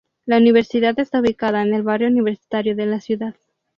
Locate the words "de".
2.75-2.87